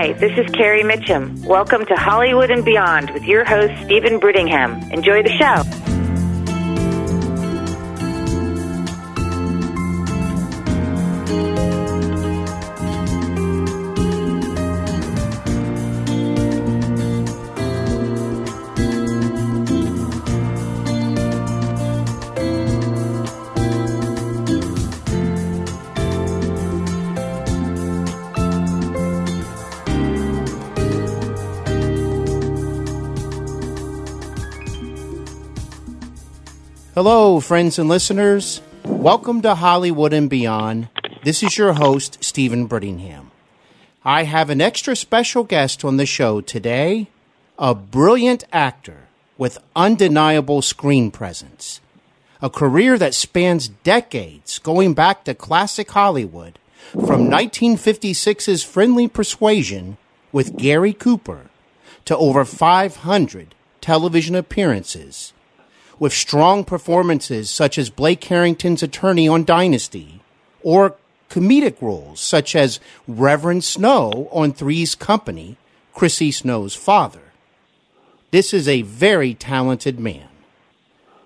[0.00, 1.44] Hi, this is Carrie Mitchum.
[1.44, 4.90] Welcome to Hollywood and Beyond with your host, Steven Brittingham.
[4.94, 5.89] Enjoy the show.
[37.02, 38.60] Hello, friends and listeners.
[38.84, 40.90] Welcome to Hollywood and Beyond.
[41.24, 43.30] This is your host, Steven Brittingham.
[44.04, 47.08] I have an extra special guest on the show today
[47.58, 49.08] a brilliant actor
[49.38, 51.80] with undeniable screen presence,
[52.42, 56.58] a career that spans decades, going back to classic Hollywood,
[56.90, 59.96] from 1956's Friendly Persuasion
[60.32, 61.46] with Gary Cooper
[62.04, 65.32] to over 500 television appearances
[66.00, 70.20] with strong performances such as Blake Carrington's attorney on Dynasty,
[70.62, 70.96] or
[71.28, 75.56] comedic roles such as Reverend Snow on Three's Company,
[75.94, 77.20] Chrissy Snow's father.
[78.30, 80.28] This is a very talented man.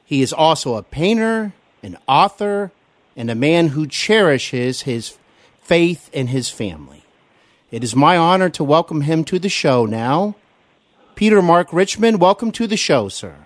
[0.04, 2.72] He is also a painter, an author,
[3.16, 5.16] and a man who cherishes his
[5.62, 7.04] faith in his family.
[7.70, 10.34] It is my honor to welcome him to the show now.
[11.14, 13.43] Peter Mark Richman, welcome to the show, sir.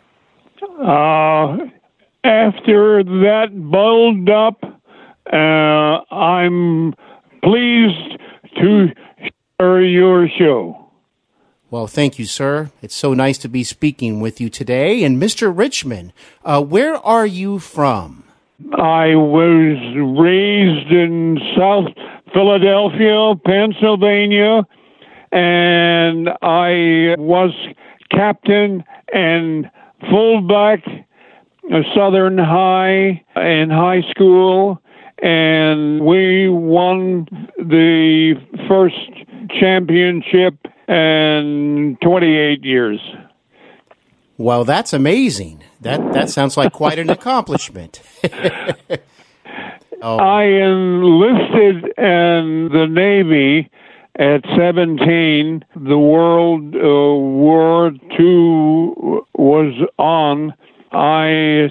[0.79, 1.57] Uh,
[2.23, 4.63] after that build up,
[5.33, 6.95] uh, I'm
[7.43, 8.21] pleased
[8.61, 8.89] to
[9.59, 10.91] share your show.
[11.71, 12.71] Well, thank you, sir.
[12.81, 15.03] It's so nice to be speaking with you today.
[15.05, 15.53] And Mr.
[15.55, 16.13] Richman,
[16.45, 18.25] uh, where are you from?
[18.73, 19.77] I was
[20.19, 21.87] raised in South
[22.33, 24.63] Philadelphia, Pennsylvania,
[25.31, 27.53] and I was
[28.11, 29.71] captain and
[30.11, 30.85] fullback,
[31.95, 34.81] Southern High in high school,
[35.23, 37.27] and we won
[37.59, 38.35] the
[38.69, 38.97] first
[39.61, 40.55] championship
[40.89, 43.01] in 28 years.
[44.39, 45.65] Well, that's amazing.
[45.81, 48.01] That that sounds like quite an accomplishment.
[50.01, 50.17] oh.
[50.17, 53.69] I enlisted in the Navy
[54.19, 60.53] at 17, the World uh, War II was on.
[60.91, 61.69] I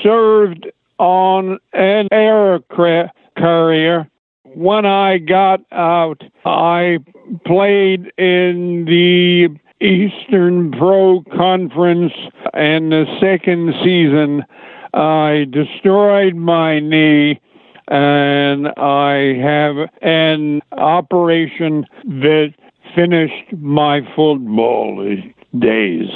[0.00, 4.08] served on an aircraft carrier.
[4.44, 6.98] When I got out, I
[7.44, 9.48] played in the
[9.84, 12.12] Eastern Pro Conference
[12.52, 13.06] and the
[13.40, 14.44] second season.
[14.92, 17.40] I destroyed my knee
[17.88, 22.54] and I have an operation that
[22.94, 25.16] finished my football
[25.58, 26.08] days.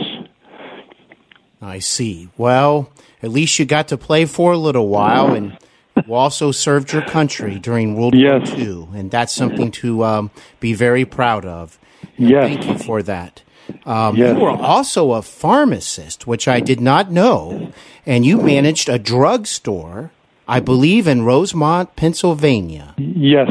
[1.60, 2.28] I see.
[2.36, 2.90] Well,
[3.22, 5.56] at least you got to play for a little while, and
[6.06, 8.50] you also served your country during World yes.
[8.50, 10.30] War II, and that's something to um,
[10.60, 11.78] be very proud of.
[12.18, 12.48] And yes.
[12.48, 13.42] Thank you for that.
[13.86, 14.36] Um, yes.
[14.36, 17.72] You were also a pharmacist, which I did not know,
[18.04, 20.10] and you managed a drugstore
[20.46, 22.94] I believe in Rosemont, Pennsylvania.
[22.98, 23.48] Yes.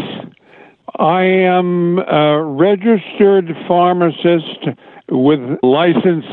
[1.00, 4.68] I am a registered pharmacist
[5.10, 6.26] with license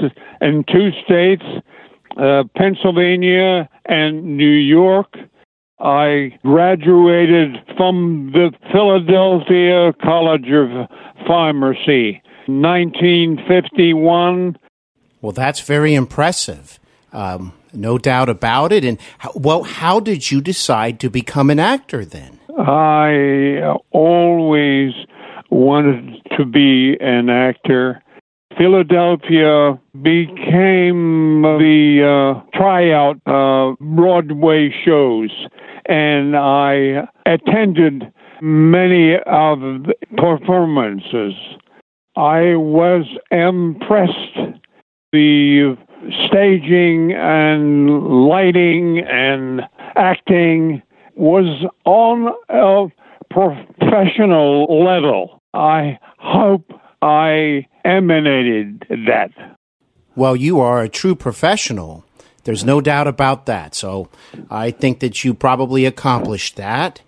[0.42, 1.44] in two states,
[2.18, 5.14] uh, Pennsylvania and New York.
[5.78, 10.88] I graduated from the Philadelphia College of
[11.26, 14.56] Pharmacy, 1951.
[15.20, 16.78] Well, that's very impressive.
[17.12, 18.84] Um, no doubt about it.
[18.84, 22.38] And how, well, how did you decide to become an actor then?
[22.58, 24.92] I always
[25.50, 28.00] wanted to be an actor.
[28.58, 35.30] Philadelphia became the uh, tryout uh, Broadway shows,
[35.86, 38.12] and I attended
[38.42, 41.34] many of the performances.
[42.20, 44.58] I was impressed.
[45.10, 45.74] The
[46.26, 49.62] staging and lighting and
[49.96, 50.82] acting
[51.14, 52.88] was on a
[53.30, 55.40] professional level.
[55.54, 56.70] I hope
[57.00, 59.30] I emanated that.
[60.14, 62.04] Well, you are a true professional.
[62.44, 63.74] There's no doubt about that.
[63.74, 64.10] So
[64.50, 67.00] I think that you probably accomplished that.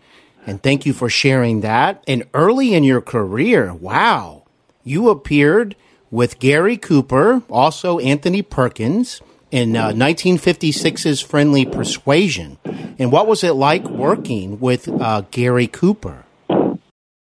[0.47, 2.03] And thank you for sharing that.
[2.09, 4.42] And early in your career, wow,
[4.85, 5.77] you appeared
[6.11, 9.21] with Gary Cooper, also Anthony Perkins,
[9.51, 12.59] in uh, 1956's Friendly Persuasion.
[12.99, 16.25] And what was it like working with uh, Gary Cooper?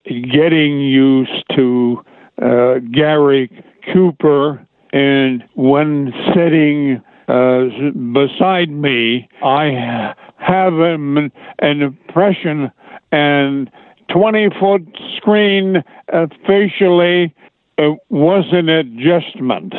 [0.06, 2.04] Getting used to
[2.42, 3.50] uh, Gary
[3.94, 7.66] Cooper, and when sitting uh,
[8.14, 12.72] beside me, I have an, an impression
[13.12, 13.70] and
[14.10, 14.82] 20 foot
[15.18, 17.34] screen uh, facially
[17.78, 19.74] uh, was an adjustment.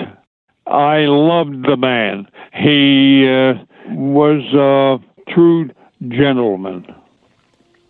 [0.67, 2.26] I loved the man.
[2.52, 5.70] He uh, was a true
[6.08, 6.87] gentleman.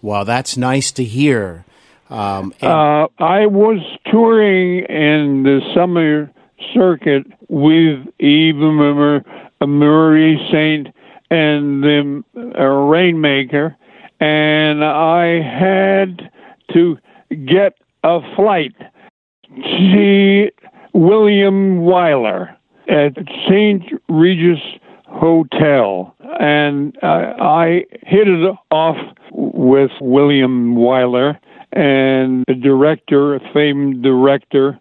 [0.02, 1.64] Well, that's nice to hear.
[2.08, 3.80] Um, uh, I was
[4.10, 6.30] touring in the summer
[6.72, 9.22] circuit with Eva
[9.60, 10.88] Marie Saint
[11.30, 13.76] and the uh, Rainmaker,
[14.20, 16.30] and I had
[16.72, 16.98] to
[17.44, 20.50] get a flight to see
[20.92, 22.56] William Wyler
[22.88, 23.16] at
[23.48, 23.82] St.
[24.08, 24.60] Regis
[25.06, 28.96] Hotel, and I hit it off
[29.32, 31.38] with William Wyler
[31.72, 34.78] and the director, a famed director.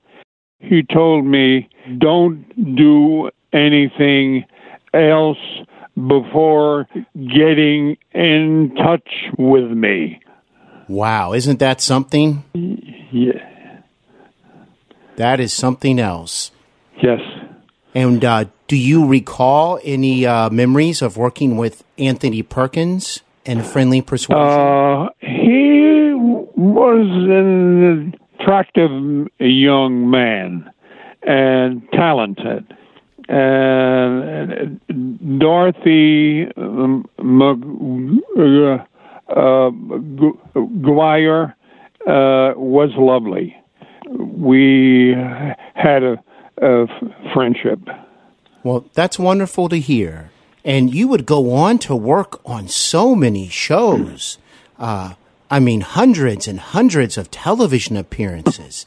[0.59, 1.67] He told me,
[1.97, 4.45] "Don't do anything
[4.93, 5.37] else
[5.95, 10.21] before getting in touch with me."
[10.87, 12.43] Wow, isn't that something?
[13.11, 13.79] Yeah.
[15.15, 16.51] That is something else.
[17.01, 17.21] Yes.
[17.93, 24.01] And uh, do you recall any uh, memories of working with Anthony Perkins and Friendly
[24.01, 24.43] Persuasion?
[24.43, 28.91] Uh, he was an attractive
[29.39, 30.69] young man
[31.23, 32.75] and talented.
[33.27, 34.79] And
[35.39, 38.77] Dorothy um, uh,
[39.33, 39.71] uh,
[42.07, 43.57] uh, was lovely.
[44.07, 45.15] We
[45.73, 46.23] had a
[46.61, 46.89] of
[47.33, 47.79] friendship.
[48.63, 50.31] Well, that's wonderful to hear.
[50.63, 54.37] And you would go on to work on so many shows.
[54.79, 55.13] Uh,
[55.49, 58.85] I mean, hundreds and hundreds of television appearances.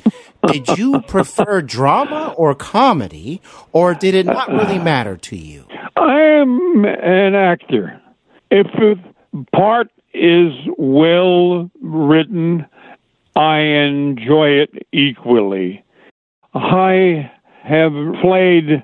[0.53, 3.41] Did you prefer drama or comedy,
[3.73, 4.85] or did it not really uh-uh.
[4.85, 5.67] matter to you?
[5.97, 8.01] I am an actor.
[8.51, 8.99] If the
[9.53, 12.67] part is well written,
[13.37, 15.85] I enjoy it equally.
[16.55, 17.31] I
[17.63, 17.93] have
[18.23, 18.83] played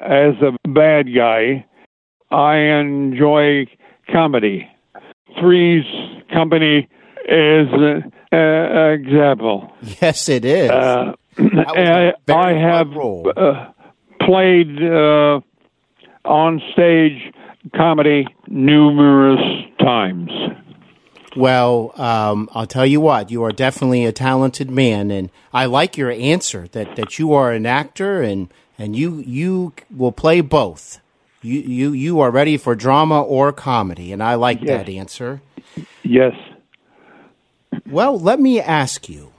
[0.00, 1.64] as a bad guy.
[2.30, 3.66] I enjoy
[4.10, 4.68] comedy.
[5.40, 5.84] Three's
[6.32, 6.88] Company
[7.28, 9.72] is an example.
[10.00, 10.70] Yes, it is.
[10.70, 13.70] Uh, I, I, have uh,
[14.20, 15.40] played uh,
[16.24, 17.32] on stage
[17.74, 19.40] comedy numerous
[19.80, 20.30] times.
[21.36, 25.96] Well, um, I'll tell you what, you are definitely a talented man, and I like
[25.98, 31.00] your answer that, that you are an actor and, and you you will play both.
[31.42, 34.68] You you you are ready for drama or comedy, and I like yes.
[34.68, 35.42] that answer.
[36.02, 36.34] Yes.
[37.84, 39.32] Well, let me ask you.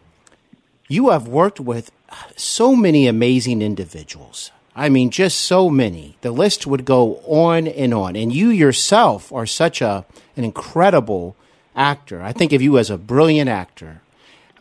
[0.88, 1.92] You have worked with
[2.36, 4.52] so many amazing individuals.
[4.76, 6.18] I mean, just so many.
[6.22, 8.16] The list would go on and on.
[8.16, 10.06] And you yourself are such a
[10.36, 11.36] an incredible
[11.76, 12.22] actor.
[12.22, 14.02] I think of you as a brilliant actor.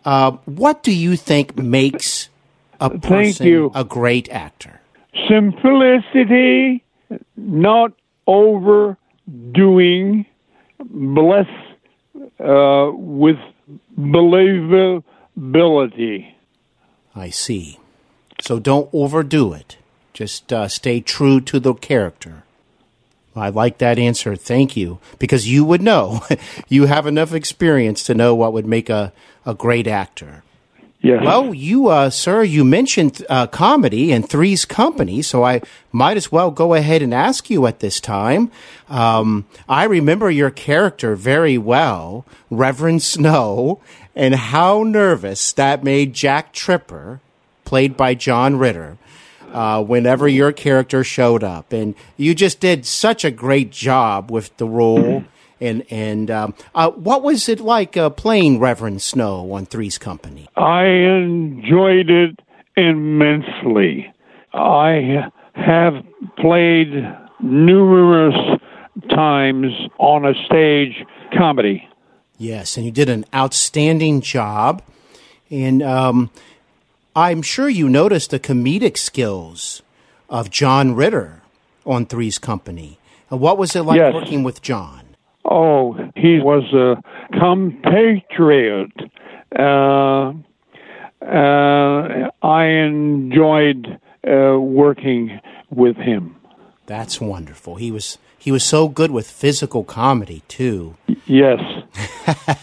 [0.04, 2.30] Uh, what do you think makes
[2.80, 4.80] a person a great actor?
[5.28, 6.82] Simplicity,
[7.36, 7.92] not
[8.26, 8.96] overdoing,
[10.78, 11.48] bless
[12.38, 13.38] uh, with
[13.98, 16.34] believability.
[17.14, 17.78] I see.
[18.40, 19.76] So don't overdo it.
[20.12, 22.42] Just uh, stay true to the character.
[23.34, 24.34] I like that answer.
[24.34, 24.98] Thank you.
[25.18, 26.22] Because you would know.
[26.68, 29.12] you have enough experience to know what would make a,
[29.44, 30.42] a great actor.
[31.06, 31.22] Yes.
[31.22, 36.32] Well, you, uh, sir, you mentioned uh, comedy and Three's Company, so I might as
[36.32, 38.50] well go ahead and ask you at this time.
[38.88, 43.80] Um, I remember your character very well, Reverend Snow,
[44.16, 47.20] and how nervous that made Jack Tripper,
[47.64, 48.98] played by John Ritter
[49.52, 54.56] uh, whenever your character showed up, and you just did such a great job with
[54.56, 55.22] the role.
[55.60, 60.48] And and um, uh, what was it like uh, playing Reverend Snow on Three's Company?
[60.56, 62.38] I enjoyed it
[62.76, 64.12] immensely.
[64.52, 65.94] I have
[66.38, 66.88] played
[67.40, 68.34] numerous
[69.10, 71.04] times on a stage
[71.36, 71.88] comedy.
[72.38, 74.82] Yes, and you did an outstanding job.
[75.50, 76.30] And um,
[77.14, 79.82] I'm sure you noticed the comedic skills
[80.28, 81.42] of John Ritter
[81.84, 82.98] on Three's Company.
[83.30, 84.12] Uh, what was it like yes.
[84.12, 85.05] working with John?
[85.48, 87.00] Oh, he was a
[87.38, 88.92] compatriot.
[89.56, 90.32] Uh,
[91.24, 96.36] uh, I enjoyed uh, working with him.
[96.86, 97.76] That's wonderful.
[97.76, 100.96] He was He was so good with physical comedy too.
[101.26, 101.60] Yes.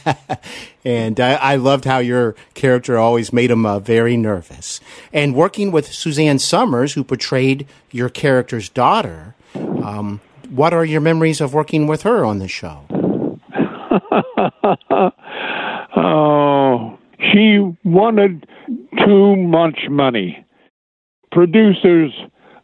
[0.86, 4.80] and I, I, loved how your character always made him uh, very nervous.
[5.12, 11.42] And working with Suzanne Somers, who portrayed your character's daughter, um, what are your memories
[11.42, 12.86] of working with her on the show?
[15.96, 16.98] oh,
[17.32, 18.48] she wanted
[19.06, 20.46] too much money.
[21.32, 22.12] Producers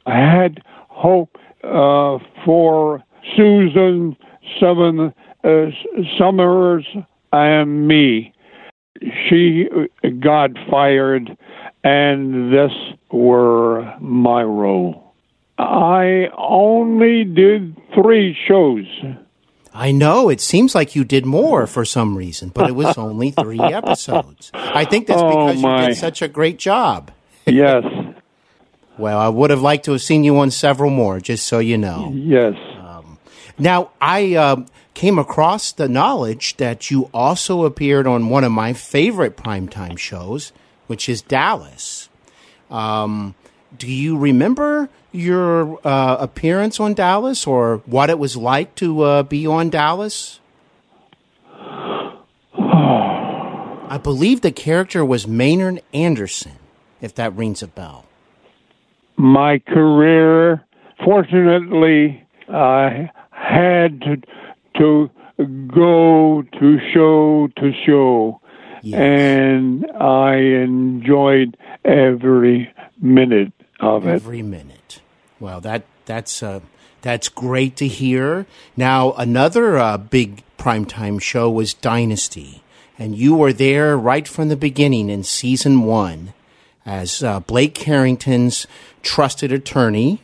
[0.05, 3.03] had hope uh, for
[3.35, 4.15] Susan
[4.59, 5.65] Seven uh,
[6.17, 6.85] Somers
[7.31, 8.33] and me.
[9.29, 9.67] She
[10.19, 11.37] got fired,
[11.83, 12.71] and this
[13.11, 15.08] were my role.
[15.59, 18.85] I only did three shows.
[19.73, 20.29] I know.
[20.29, 24.51] It seems like you did more for some reason, but it was only three episodes.
[24.53, 25.81] I think that's oh, because my.
[25.81, 27.11] you did such a great job.
[27.45, 27.83] Yes.
[28.97, 31.77] well, I would have liked to have seen you on several more, just so you
[31.77, 32.11] know.
[32.13, 32.55] Yes.
[32.79, 33.17] Um,
[33.57, 34.63] now, I uh,
[34.93, 40.53] came across the knowledge that you also appeared on one of my favorite primetime shows,
[40.87, 42.07] which is Dallas.
[42.71, 43.35] Um,
[43.79, 49.23] do you remember your uh, appearance on Dallas or what it was like to uh,
[49.23, 50.39] be on Dallas?
[52.53, 56.57] I believe the character was Maynard Anderson,
[57.01, 58.05] if that rings a bell.
[59.17, 60.63] My career,
[61.03, 64.17] fortunately, I had to,
[64.77, 65.09] to
[65.73, 68.41] go to show to show,
[68.83, 68.99] yes.
[68.99, 72.71] and I enjoyed every
[73.01, 74.15] minute of every it.
[74.15, 75.01] Every minute.
[75.39, 76.61] Well, that that's uh,
[77.01, 78.45] that's great to hear.
[78.75, 82.61] Now, another uh, big primetime show was Dynasty,
[82.97, 86.33] and you were there right from the beginning in season one
[86.85, 88.67] as uh, Blake Carrington's
[89.01, 90.21] trusted attorney.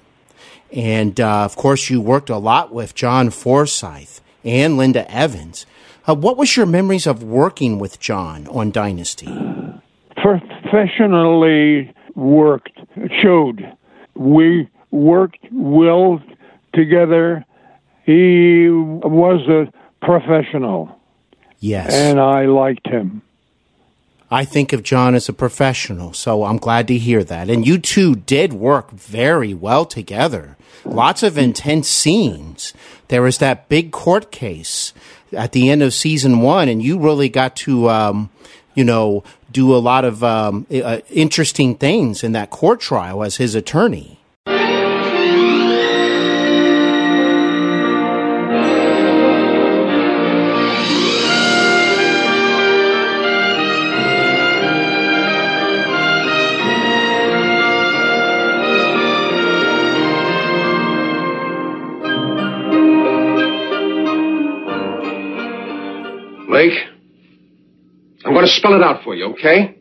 [0.71, 5.65] And uh, of course, you worked a lot with John Forsythe and Linda Evans.
[6.07, 9.29] Uh, what was your memories of working with John on Dynasty?
[10.17, 12.74] Professionally worked,
[13.21, 13.75] showed.
[14.15, 16.21] We worked well
[16.73, 17.45] together.
[18.05, 19.71] He was a
[20.05, 20.99] professional.
[21.59, 21.93] Yes.
[21.93, 23.21] And I liked him.
[24.29, 27.49] I think of John as a professional, so I'm glad to hear that.
[27.49, 30.57] And you two did work very well together.
[30.83, 32.73] Lots of intense scenes.
[33.07, 34.93] There was that big court case
[35.31, 38.29] at the end of season one, and you really got to, um,
[38.73, 39.23] you know,
[39.55, 44.19] do a lot of um, uh, interesting things in that court trial as his attorney.
[66.45, 66.94] Blake,
[68.25, 69.77] I'm going to spell it out for you, okay?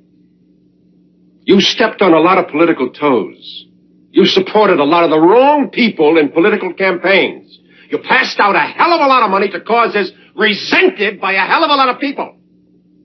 [1.45, 3.67] You stepped on a lot of political toes.
[4.11, 7.59] You supported a lot of the wrong people in political campaigns.
[7.91, 11.47] You passed out a hell of a lot of money to causes resented by a
[11.47, 12.37] hell of a lot of people.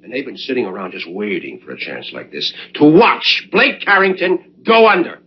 [0.04, 3.82] And they've been sitting around just waiting for a chance like this to watch Blake
[3.82, 5.20] Carrington go under.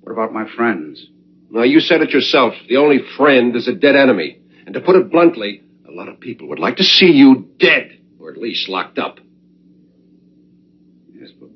[0.00, 1.06] What about my friends?
[1.50, 2.54] Now, you said it yourself.
[2.68, 4.40] The only friend is a dead enemy.
[4.66, 7.98] And to put it bluntly, a lot of people would like to see you dead,
[8.18, 9.18] or at least locked up.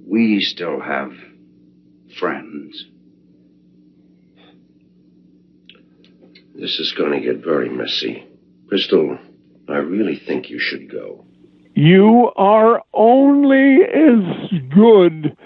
[0.06, 1.12] Yes, but we still have
[2.18, 2.86] friends.
[6.54, 8.26] This is going to get very messy.
[8.68, 9.18] Crystal,
[9.68, 11.24] I really think you should go.
[11.74, 15.36] You are only as good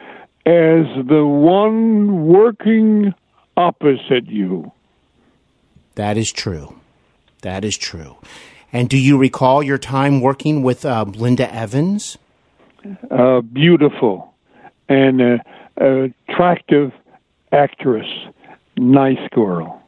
[0.46, 3.12] as the one working
[3.56, 4.72] opposite you.
[5.96, 6.80] That is true.
[7.42, 8.16] That is true.
[8.72, 12.16] And do you recall your time working with uh, Linda Evans?
[13.10, 14.29] Uh, beautiful
[14.90, 16.92] and uh, attractive
[17.52, 18.06] actress,
[18.76, 19.82] nice girl.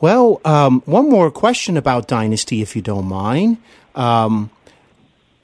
[0.00, 3.56] Well, um, one more question about Dynasty, if you don't mind.
[3.94, 4.50] Um,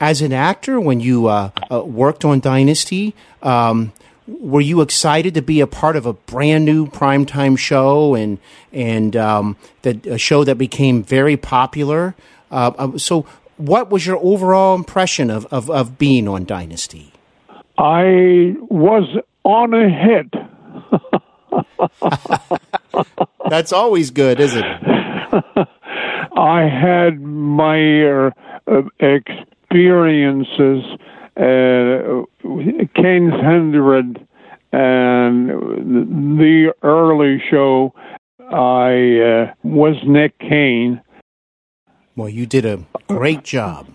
[0.01, 3.93] as an actor, when you uh, uh, worked on Dynasty, um,
[4.27, 8.39] were you excited to be a part of a brand new primetime show and
[8.73, 12.15] and um, that a show that became very popular?
[12.51, 13.27] Uh, uh, so,
[13.57, 17.10] what was your overall impression of, of, of being on Dynasty?
[17.81, 19.09] I was
[19.43, 20.35] on a hit.
[23.49, 24.83] That's always good, isn't it?
[26.37, 28.33] I had my uh,
[29.01, 30.85] experiences
[31.39, 32.25] uh,
[32.95, 34.27] Cain's Hundred
[34.73, 35.49] and
[36.39, 37.95] the early show.
[38.41, 41.01] I uh, was Nick Cain.
[42.15, 43.87] Well, you did a great job.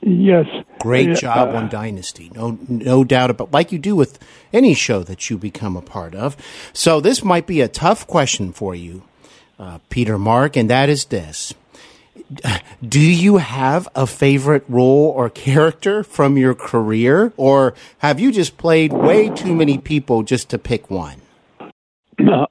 [0.00, 0.46] Yes.
[0.78, 2.30] Great Uh, job on Dynasty.
[2.34, 3.52] No, no doubt about.
[3.52, 4.18] Like you do with
[4.52, 6.36] any show that you become a part of.
[6.72, 9.02] So this might be a tough question for you,
[9.58, 11.52] uh, Peter Mark, and that is this:
[12.86, 18.56] Do you have a favorite role or character from your career, or have you just
[18.56, 21.16] played way too many people just to pick one?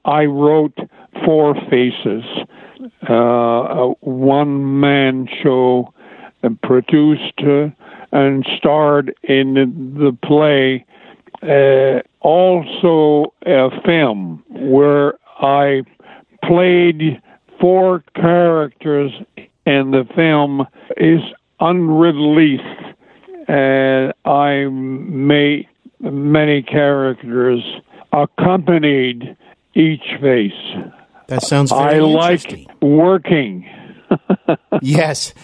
[0.04, 0.76] I wrote
[1.24, 2.24] Four Faces,
[3.08, 5.97] uh, a one man show uh,
[6.62, 7.68] produced uh,
[8.12, 10.84] and starred in the play.
[11.42, 15.82] Uh, also, a film where I
[16.44, 17.20] played
[17.60, 19.12] four characters,
[19.66, 20.66] and the film
[20.96, 21.20] is
[21.60, 22.62] unreleased.
[23.46, 25.68] And I made
[26.00, 27.62] many characters
[28.12, 29.36] accompanied
[29.74, 30.52] each face.
[31.28, 32.66] That sounds I interesting.
[32.80, 33.68] working.
[34.82, 35.34] Yes,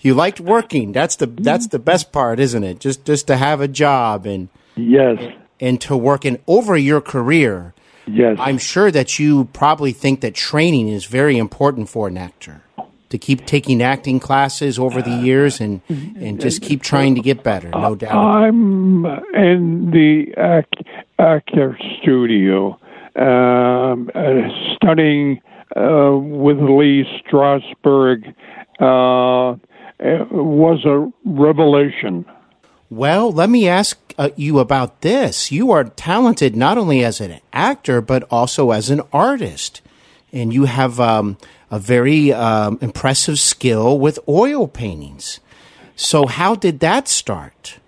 [0.00, 0.92] you liked working.
[0.92, 2.80] That's the that's the best part, isn't it?
[2.80, 5.18] Just just to have a job and Yes,
[5.58, 6.24] and to work.
[6.24, 7.74] And over your career,
[8.06, 8.36] yes.
[8.38, 12.62] I'm sure that you probably think that training is very important for an actor.
[13.10, 17.44] To keep taking acting classes over the years and and just keep trying to get
[17.44, 17.70] better.
[17.70, 18.16] No doubt.
[18.16, 20.82] I'm in the act,
[21.18, 22.78] actor studio,
[23.14, 25.40] um, uh, studying
[25.74, 28.34] uh, with Lee Strasberg.
[28.78, 29.56] Uh,
[30.30, 32.24] was a revelation.
[32.90, 35.50] Well, let me ask uh, you about this.
[35.50, 39.80] You are talented not only as an actor, but also as an artist.
[40.32, 41.38] And you have um,
[41.70, 45.40] a very um, impressive skill with oil paintings.
[45.96, 47.78] So, how did that start?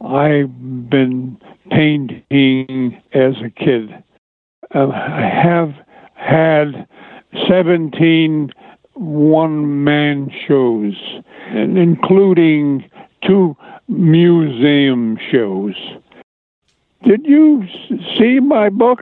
[0.00, 1.40] I've been
[1.70, 4.02] painting as a kid.
[4.74, 5.74] Uh, I have
[6.22, 6.86] had
[7.48, 8.52] 17
[8.94, 10.94] one man shows,
[11.52, 12.84] including
[13.26, 13.56] two
[13.88, 15.74] museum shows.
[17.04, 17.64] Did you
[18.18, 19.00] see my book?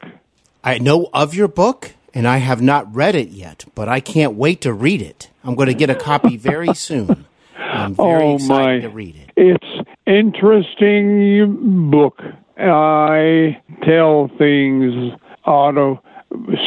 [0.64, 4.34] I know of your book, and I have not read it yet, but I can't
[4.34, 5.28] wait to read it.
[5.44, 7.26] I'm going to get a copy very soon.
[7.56, 8.88] I'm very oh excited my!
[8.88, 9.30] to read it.
[9.36, 12.20] It's interesting book.
[12.58, 15.12] I tell things
[15.46, 15.98] out of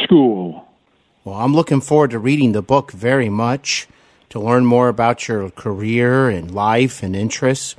[0.04, 0.68] school.
[1.24, 3.88] Well, I'm looking forward to reading the book very much
[4.30, 7.76] to learn more about your career and life and interests.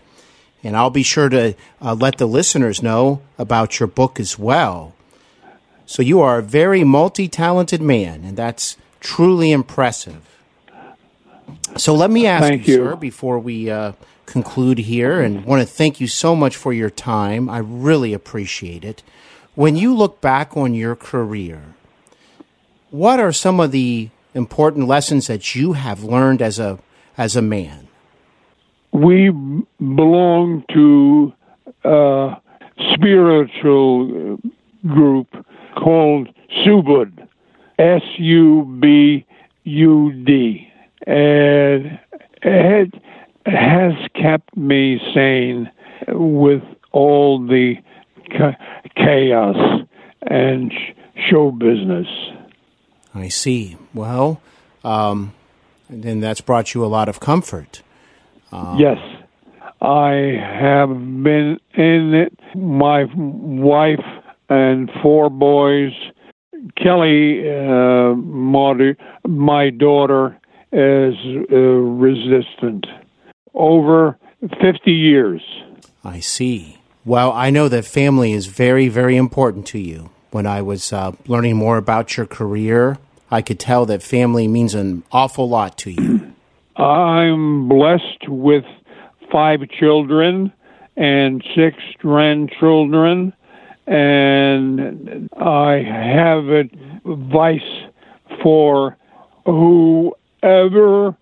[0.63, 4.95] And I'll be sure to uh, let the listeners know about your book as well.
[5.85, 10.21] So you are a very multi talented man, and that's truly impressive.
[11.77, 12.75] So let me ask you, you.
[12.83, 13.91] sir, before we uh,
[14.25, 17.49] conclude here, and want to thank you so much for your time.
[17.49, 19.03] I really appreciate it.
[19.55, 21.75] When you look back on your career,
[22.91, 26.79] what are some of the important lessons that you have learned as a
[27.17, 27.87] as a man?
[28.95, 29.29] we
[29.77, 31.33] belong to
[31.83, 32.37] a
[32.93, 34.39] spiritual
[34.87, 35.27] group
[35.75, 36.29] called
[36.63, 37.27] Subud,
[37.77, 39.25] S U B
[39.65, 40.71] U D,
[41.05, 41.99] and
[42.41, 42.93] it
[43.45, 45.69] has kept me sane
[46.07, 46.63] with
[46.93, 47.75] all the
[48.95, 49.85] chaos
[50.21, 50.73] and
[51.29, 52.07] show business.
[53.13, 53.77] I see.
[53.93, 54.41] Well,
[54.83, 55.33] um,
[55.89, 57.81] and that's brought you a lot of comfort.
[58.77, 58.97] Yes,
[59.81, 62.39] I have been in it.
[62.55, 64.05] My wife
[64.49, 65.91] and four boys.
[66.81, 70.37] Kelly, uh, my daughter,
[70.71, 71.15] is
[71.51, 72.87] uh, resistant.
[73.53, 74.17] Over
[74.61, 75.41] 50 years.
[76.03, 76.77] I see.
[77.05, 80.09] Well, I know that family is very, very important to you.
[80.31, 82.97] When I was uh, learning more about your career,
[83.29, 86.33] I could tell that family means an awful lot to you.
[86.81, 88.65] I'm blessed with
[89.31, 90.51] five children
[90.97, 93.33] and six grandchildren,
[93.85, 97.61] and I have advice
[98.41, 98.97] for
[99.45, 101.15] whoever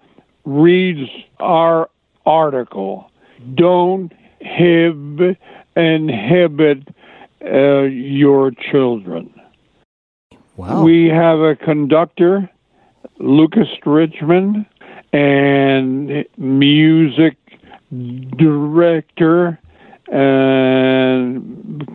[0.46, 1.10] reads
[1.41, 1.89] our
[2.26, 3.12] article.
[3.54, 5.38] Don't hib-
[5.76, 6.88] inhibit
[7.44, 9.34] uh, your children.
[10.56, 10.84] Wow.
[10.84, 12.50] We have a conductor,
[13.18, 14.66] Lucas Richman,
[15.12, 17.38] and music
[18.38, 19.60] director
[20.12, 21.88] and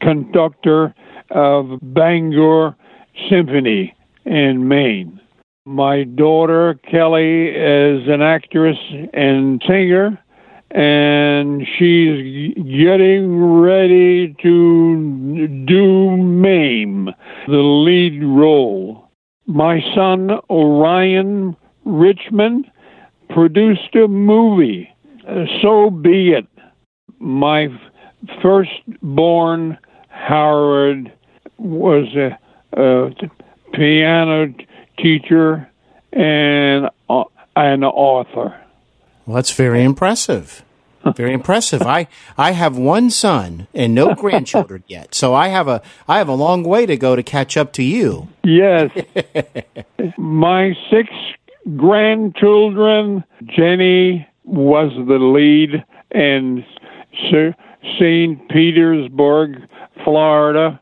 [0.00, 0.94] conductor
[1.30, 2.76] of Bangor
[3.28, 5.20] Symphony in Maine.
[5.66, 8.78] My daughter Kelly is an actress
[9.12, 10.18] and singer,
[10.70, 17.10] and she's getting ready to do Mame,
[17.48, 19.10] the lead role.
[19.46, 22.70] my son Orion Richman
[23.30, 24.88] produced a movie.
[25.26, 26.46] Uh, so be it.
[27.18, 27.68] My
[28.40, 29.76] firstborn
[30.08, 31.12] Howard
[31.58, 32.38] was a,
[32.80, 33.10] a
[33.72, 34.54] piano
[34.98, 35.68] teacher
[36.12, 36.88] and
[37.56, 38.54] an author.
[39.30, 40.64] Well, that's very impressive.
[41.14, 41.82] Very impressive.
[41.82, 46.26] I I have one son and no grandchildren yet, so I have a I have
[46.26, 48.26] a long way to go to catch up to you.
[48.42, 48.90] Yes.
[50.18, 51.10] My six
[51.76, 56.64] grandchildren, Jenny was the lead in
[57.30, 58.48] St.
[58.48, 59.62] Petersburg,
[60.02, 60.80] Florida.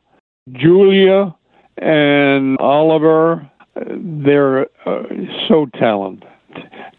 [0.52, 1.37] Julia
[1.76, 5.02] and Oliver, they're uh,
[5.48, 6.26] so talented.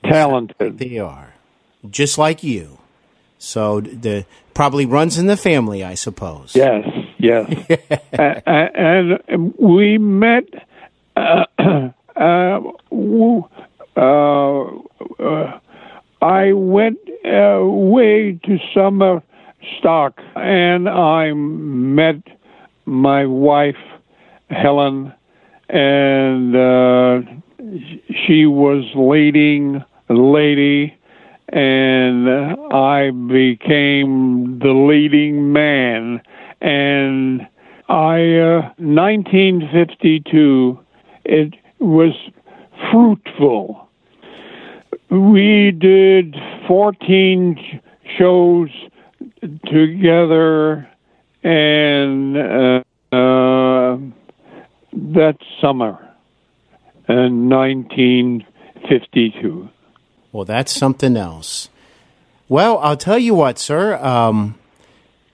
[0.03, 0.77] Talented.
[0.77, 1.33] They are.
[1.89, 2.79] Just like you.
[3.37, 6.55] So the probably runs in the family, I suppose.
[6.55, 6.85] Yes,
[7.17, 7.49] yes.
[8.11, 10.43] and, and, we met.
[11.15, 11.45] Uh,
[12.17, 12.59] uh,
[13.95, 15.59] uh,
[16.21, 19.23] I went away to summer
[19.77, 22.21] stock, and I met
[22.85, 23.77] my wife
[24.49, 25.13] Helen,
[25.69, 27.21] and uh,
[28.25, 30.98] she was leading lady
[31.51, 32.29] and
[32.73, 36.21] I became the leading man.
[36.62, 37.45] And
[37.88, 40.79] I, uh, 1952,
[41.25, 42.13] it was
[42.91, 43.89] fruitful.
[45.09, 46.35] We did
[46.67, 47.81] 14
[48.17, 48.69] shows
[49.65, 50.88] together,
[51.43, 53.97] and uh, uh,
[54.93, 55.97] that summer
[57.07, 59.69] in 1952.
[60.31, 61.69] Well, that's something else.
[62.47, 63.95] Well, I'll tell you what, sir.
[63.95, 64.55] Um,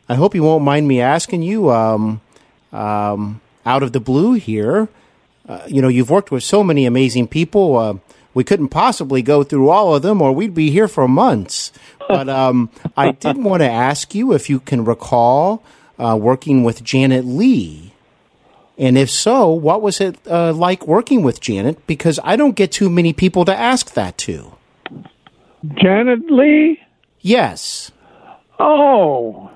[0.08, 2.22] I hope you won't mind me asking you, um,
[2.72, 4.88] um, out of the blue here.
[5.48, 7.78] Uh, you know, you've worked with so many amazing people.
[7.78, 7.94] Uh,
[8.34, 11.72] we couldn't possibly go through all of them, or we'd be here for months.
[12.08, 15.64] But um, I did want to ask you if you can recall
[15.98, 17.94] uh, working with Janet Leigh.
[18.78, 21.88] And if so, what was it uh, like working with Janet?
[21.88, 24.55] Because I don't get too many people to ask that to.
[25.82, 26.80] Janet Leigh?
[27.20, 27.92] Yes.
[28.60, 29.52] Oh,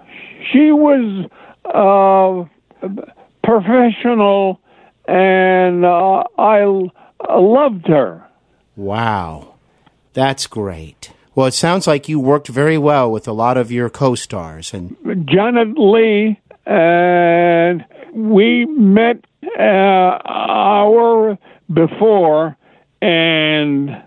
[0.51, 1.29] she was
[1.65, 2.89] uh,
[3.43, 4.59] professional,
[5.07, 6.89] and uh, I
[7.29, 8.25] loved her.
[8.75, 9.55] Wow,
[10.13, 11.11] that's great.
[11.35, 14.95] Well, it sounds like you worked very well with a lot of your co-stars and
[15.29, 19.23] Janet Leigh, and we met
[19.57, 21.37] uh, hour
[21.71, 22.57] before,
[23.01, 24.03] and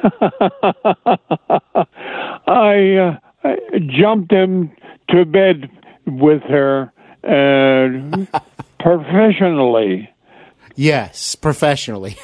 [2.46, 4.70] I, uh, I jumped him
[5.10, 5.70] to bed
[6.06, 6.92] with her
[7.24, 8.40] uh,
[8.80, 10.10] professionally.
[10.74, 12.16] Yes, professionally.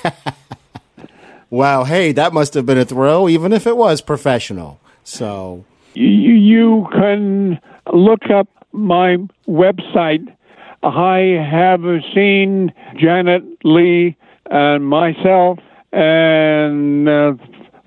[1.50, 4.80] wow, hey, that must have been a thrill, even if it was professional.
[5.04, 7.60] So you, you can
[7.92, 10.34] look up my website.
[10.82, 11.18] I
[11.50, 11.80] have
[12.14, 14.16] seen Janet Leigh
[14.50, 15.58] and myself
[15.92, 17.32] and uh,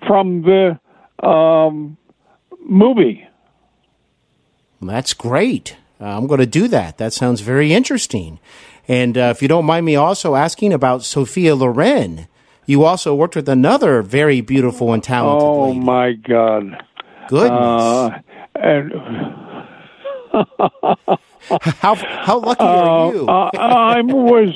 [0.09, 0.79] from the
[1.23, 1.95] um,
[2.65, 3.27] movie.
[4.81, 5.77] That's great.
[6.01, 6.97] Uh, I'm going to do that.
[6.97, 8.39] That sounds very interesting.
[8.87, 12.27] And uh, if you don't mind me also asking about Sophia Loren,
[12.65, 15.79] you also worked with another very beautiful and talented oh, lady.
[15.79, 16.83] my God.
[17.27, 17.51] Goodness.
[17.51, 18.19] Uh,
[18.55, 18.91] and
[21.81, 23.27] how how lucky are you?
[23.27, 24.49] uh, I was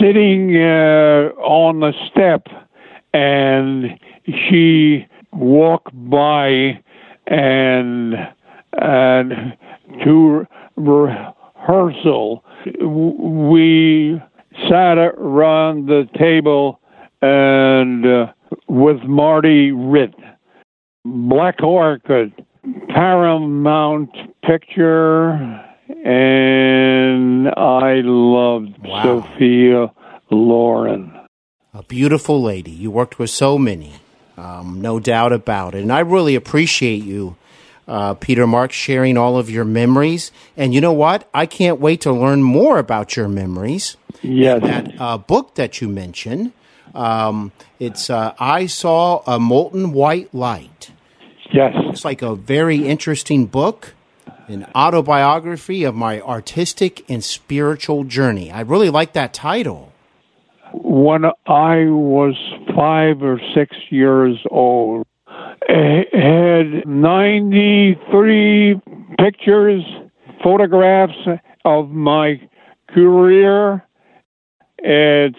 [0.00, 2.48] sitting uh, on the step,
[3.12, 3.96] and
[4.48, 6.80] she walked by
[7.26, 8.14] and
[8.72, 9.56] and
[10.04, 12.44] to rehearsal
[12.82, 14.20] we
[14.68, 16.80] sat around the table
[17.22, 18.26] and uh,
[18.68, 20.14] with Marty Ritt,
[21.04, 22.32] Black Orchid,
[22.88, 24.10] Paramount
[24.44, 25.32] Picture,
[26.04, 29.02] and I loved Wow.
[29.02, 29.92] Sophia
[30.30, 31.12] Loren.
[31.74, 32.70] a beautiful lady.
[32.70, 33.94] You worked with so many,
[34.38, 35.82] um, no doubt about it.
[35.82, 37.36] And I really appreciate you,
[37.86, 40.30] uh, Peter Mark, sharing all of your memories.
[40.56, 41.28] And you know what?
[41.34, 43.96] I can't wait to learn more about your memories.
[44.22, 44.62] Yes.
[44.62, 46.52] That uh, book that you mentioned,
[46.94, 50.90] um, it's uh, I Saw a Molten White Light.
[51.52, 51.74] Yes.
[51.90, 53.94] It's like a very interesting book,
[54.48, 58.50] an autobiography of my artistic and spiritual journey.
[58.50, 59.87] I really like that title.
[60.72, 62.34] When I was
[62.74, 68.80] five or six years old, I had 93
[69.18, 69.82] pictures,
[70.42, 71.16] photographs
[71.64, 72.40] of my
[72.88, 73.82] career.
[74.78, 75.38] It's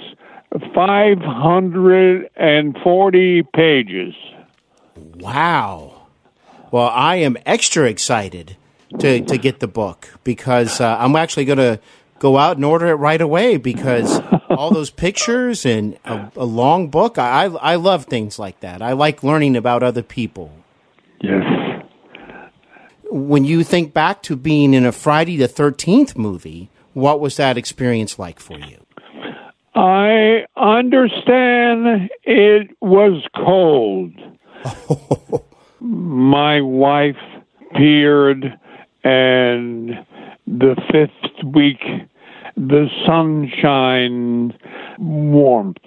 [0.73, 4.15] 540 pages.
[4.95, 6.07] Wow.
[6.71, 8.57] Well, I am extra excited
[8.99, 11.79] to, to get the book because uh, I'm actually going to
[12.19, 16.89] go out and order it right away because all those pictures and a, a long
[16.89, 18.81] book, I, I love things like that.
[18.81, 20.51] I like learning about other people.
[21.21, 21.83] Yes.
[23.11, 27.57] When you think back to being in a Friday the 13th movie, what was that
[27.57, 28.85] experience like for you?
[29.75, 34.13] I understand it was cold.
[35.79, 37.15] My wife
[37.73, 38.59] peered,
[39.03, 40.05] and
[40.57, 41.81] the fifth week,
[42.57, 44.53] the sunshine
[44.97, 45.77] warmth.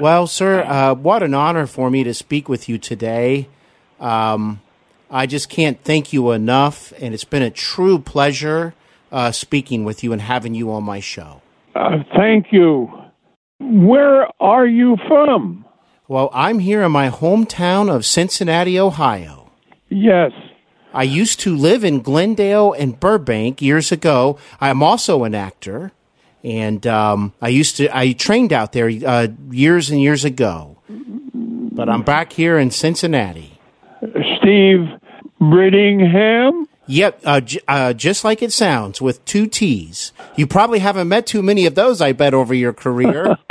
[0.00, 3.48] Well, sir, uh, what an honor for me to speak with you today.
[4.00, 4.60] Um,
[5.10, 8.74] I just can't thank you enough, and it's been a true pleasure
[9.10, 11.40] uh, speaking with you and having you on my show.
[11.74, 12.90] Uh, thank you.
[13.60, 15.64] Where are you from?
[16.08, 19.50] Well, I'm here in my hometown of Cincinnati, Ohio.
[19.88, 20.32] Yes.
[20.92, 24.38] I used to live in Glendale and Burbank years ago.
[24.60, 25.92] I'm also an actor,
[26.42, 30.78] and um, I used to I trained out there uh, years and years ago.
[30.88, 33.60] But I'm back here in Cincinnati.
[34.38, 34.88] Steve
[35.40, 36.66] Brittingham?
[36.86, 40.12] Yep, uh, j- uh, just like it sounds, with two T's.
[40.36, 43.36] You probably haven't met too many of those, I bet, over your career.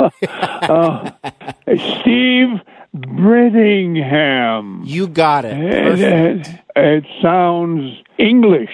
[2.00, 2.60] Steve
[2.96, 4.82] Brittingham.
[4.84, 5.56] you got it.
[5.58, 8.70] It, it, it sounds English.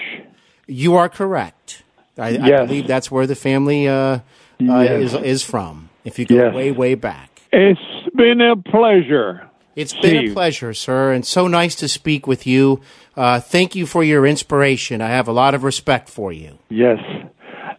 [0.67, 1.83] You are correct.
[2.17, 4.19] I, I believe that's where the family uh, uh,
[4.59, 4.89] Yes.
[5.01, 5.89] is is from.
[6.05, 6.55] If you go Yes.
[6.55, 7.79] way way back, It's
[8.15, 9.47] been a pleasure.
[9.75, 12.79] it's been a pleasure, sir, and so nice to speak with you.
[13.17, 15.01] Uh, thank you for your inspiration.
[15.01, 16.57] I have a lot of respect for you.
[16.69, 16.99] Yes.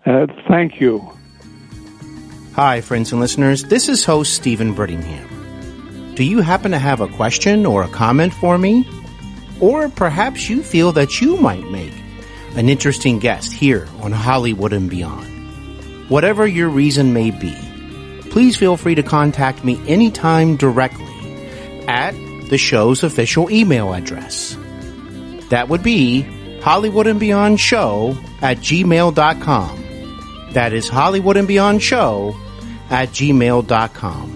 [0.05, 1.11] Uh, thank you.
[2.55, 3.65] Hi, friends and listeners.
[3.65, 5.36] This is host Steven Brittingham.
[6.17, 8.89] Do you happen to have a question or a comment for me?
[9.61, 11.93] Or perhaps you feel that you might make
[12.57, 16.09] an interesting guest here on Hollywood and Beyond.
[16.09, 17.55] Whatever your reason may be,
[18.31, 21.05] please feel free to contact me anytime directly
[21.87, 22.13] at
[22.49, 24.57] the show's official email address.
[25.51, 26.23] That would be
[26.63, 29.85] Hollywood and Beyond Show at gmail.com.
[30.53, 32.35] That is Hollywood and Beyond Show
[32.89, 34.36] at gmail.com.